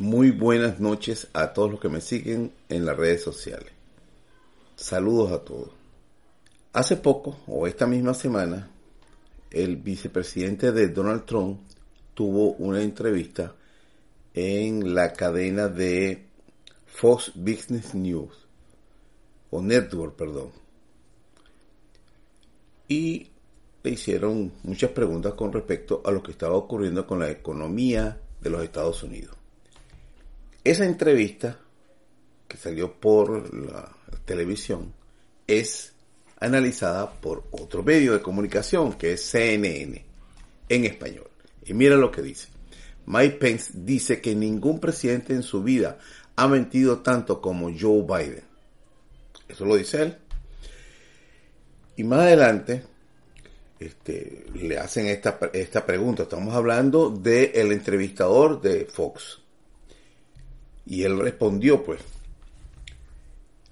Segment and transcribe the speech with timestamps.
[0.00, 3.70] Muy buenas noches a todos los que me siguen en las redes sociales.
[4.74, 5.68] Saludos a todos.
[6.72, 8.68] Hace poco, o esta misma semana,
[9.52, 11.60] el vicepresidente de Donald Trump
[12.12, 13.54] tuvo una entrevista
[14.34, 16.26] en la cadena de
[16.86, 18.34] Fox Business News,
[19.50, 20.50] o Network, perdón.
[22.88, 23.28] Y
[23.84, 28.50] le hicieron muchas preguntas con respecto a lo que estaba ocurriendo con la economía de
[28.50, 29.36] los Estados Unidos.
[30.64, 31.58] Esa entrevista
[32.48, 34.94] que salió por la televisión
[35.46, 35.92] es
[36.40, 40.02] analizada por otro medio de comunicación que es CNN
[40.70, 41.28] en español.
[41.66, 42.48] Y mira lo que dice.
[43.06, 45.98] Mike Pence dice que ningún presidente en su vida
[46.36, 48.44] ha mentido tanto como Joe Biden.
[49.46, 50.16] Eso lo dice él.
[51.96, 52.82] Y más adelante
[53.78, 56.22] este, le hacen esta, esta pregunta.
[56.22, 59.43] Estamos hablando del entrevistador de Fox.
[60.86, 62.00] Y él respondió, pues,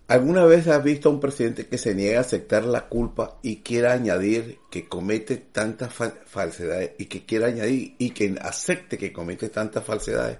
[0.08, 3.56] ¿alguna vez has visto a un presidente que se niega a aceptar la culpa y
[3.56, 5.92] quiera añadir que comete tantas
[6.26, 10.38] falsedades y que quiera añadir y que acepte que comete tantas falsedades?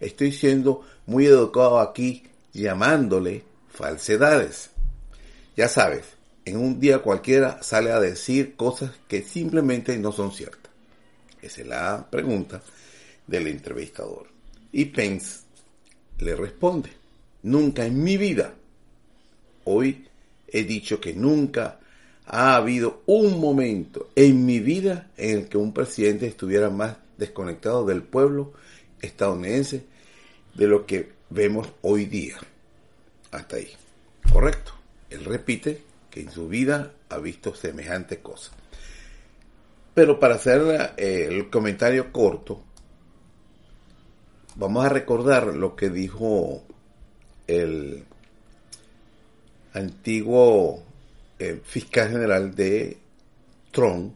[0.00, 4.70] Estoy siendo muy educado aquí llamándole falsedades.
[5.56, 6.04] Ya sabes,
[6.44, 10.72] en un día cualquiera sale a decir cosas que simplemente no son ciertas.
[11.42, 12.62] Esa es la pregunta
[13.26, 14.26] del entrevistador.
[14.72, 15.47] Y Pence
[16.18, 16.90] le responde,
[17.42, 18.54] nunca en mi vida,
[19.64, 20.06] hoy
[20.48, 21.80] he dicho que nunca
[22.26, 27.84] ha habido un momento en mi vida en el que un presidente estuviera más desconectado
[27.84, 28.52] del pueblo
[29.00, 29.84] estadounidense
[30.54, 32.36] de lo que vemos hoy día.
[33.30, 33.70] Hasta ahí.
[34.32, 34.72] Correcto.
[35.10, 38.52] Él repite que en su vida ha visto semejante cosa.
[39.94, 42.62] Pero para hacer eh, el comentario corto,
[44.58, 46.62] vamos a recordar lo que dijo
[47.46, 48.04] el
[49.72, 50.82] antiguo
[51.38, 52.98] eh, fiscal general de
[53.70, 54.14] Trump,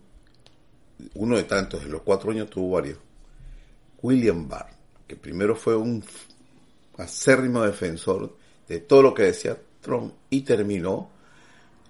[1.15, 2.99] uno de tantos, en los cuatro años tuvo varios,
[4.03, 4.71] William Barr,
[5.07, 6.05] que primero fue un
[6.99, 8.37] acérrimo defensor
[8.67, 11.09] de todo lo que decía Trump y terminó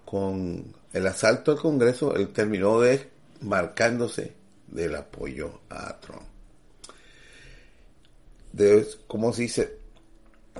[0.04, 4.34] con el asalto al Congreso, él terminó desmarcándose
[4.66, 6.31] del apoyo a Trump
[8.52, 9.78] de, como se dice,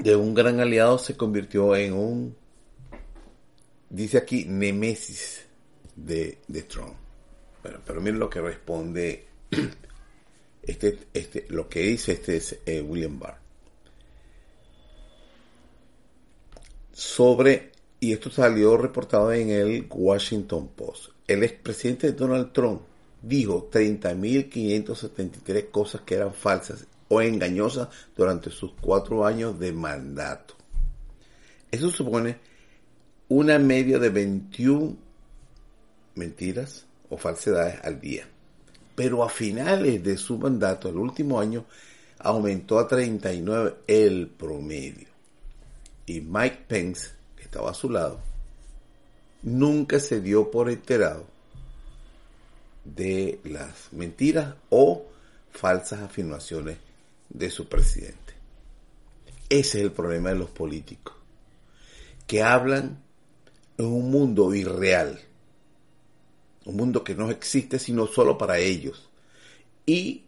[0.03, 2.37] de un gran aliado se convirtió en un,
[3.91, 5.45] dice aquí, nemesis
[5.95, 6.95] de, de Trump.
[7.63, 9.27] Bueno, pero miren lo que responde,
[10.63, 13.41] este, este, lo que dice este es eh, William Barr.
[16.93, 22.83] Sobre, y esto salió reportado en el Washington Post, el expresidente Donald Trump
[23.23, 30.55] dijo 30.573 cosas que eran falsas o engañosa durante sus cuatro años de mandato.
[31.71, 32.39] Eso supone
[33.29, 34.97] una media de 21
[36.15, 38.27] mentiras o falsedades al día.
[38.95, 41.67] Pero a finales de su mandato, el último año,
[42.19, 45.09] aumentó a 39 el promedio.
[46.07, 48.21] Y Mike Pence, que estaba a su lado,
[49.43, 51.27] nunca se dio por enterado
[52.87, 55.05] de las mentiras o
[55.51, 56.79] falsas afirmaciones
[57.33, 58.35] de su presidente.
[59.49, 61.15] Ese es el problema de los políticos,
[62.27, 63.03] que hablan
[63.79, 65.21] en un mundo irreal,
[66.65, 69.11] un mundo que no existe sino solo para ellos.
[69.85, 70.27] Y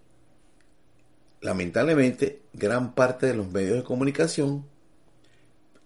[1.41, 4.66] lamentablemente gran parte de los medios de comunicación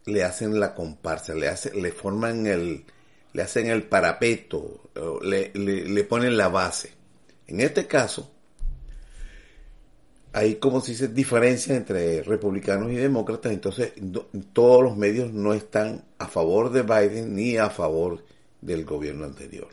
[0.07, 2.84] le hacen la comparsa, le, hacen, le forman el,
[3.33, 4.91] le hacen el parapeto,
[5.23, 6.93] le, le ponen la base.
[7.47, 8.33] En este caso,
[10.38, 13.93] hay como si se diferencia entre republicanos y demócratas, entonces
[14.53, 18.25] todos los medios no están a favor de Biden ni a favor
[18.60, 19.66] del gobierno anterior.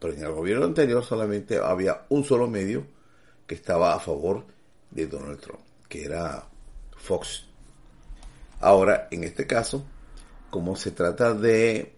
[0.00, 2.84] Pero en el gobierno anterior solamente había un solo medio
[3.46, 4.44] que estaba a favor
[4.90, 6.48] de Donald Trump, que era
[6.96, 7.44] Fox.
[8.58, 9.84] Ahora, en este caso,
[10.50, 11.92] como se trata de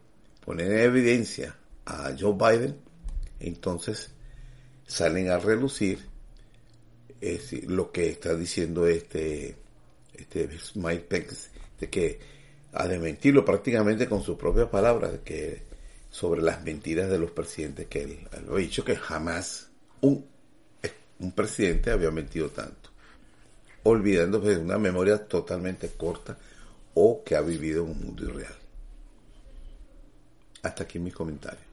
[0.45, 1.57] poner en evidencia
[1.87, 2.77] a Joe Biden,
[3.41, 4.11] entonces
[4.87, 6.10] salen a relucir
[7.21, 9.57] es lo que está diciendo este,
[10.15, 12.19] este Mike Pence, de que
[12.73, 15.63] ha de mentirlo prácticamente con sus propias palabras, que
[16.11, 19.69] sobre las mentiras de los presidentes que él, lo ha dicho que jamás
[20.01, 20.27] un,
[21.19, 22.91] un presidente había mentido tanto,
[23.85, 26.37] olvidándose de una memoria totalmente corta
[26.95, 28.55] o que ha vivido en un mundo irreal.
[30.63, 31.70] Hasta aquí mis comentarios.